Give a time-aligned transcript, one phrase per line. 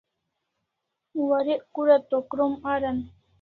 [1.27, 2.97] Warek kura to krom aran